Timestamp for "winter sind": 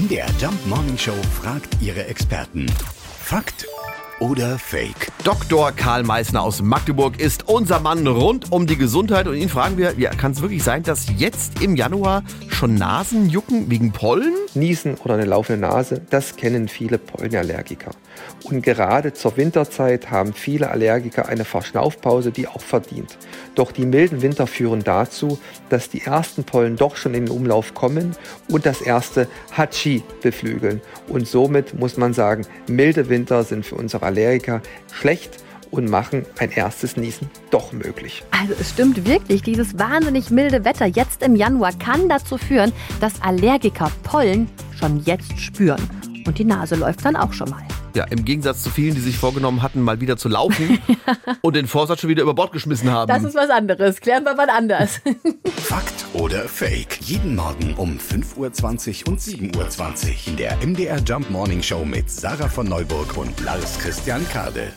33.08-33.64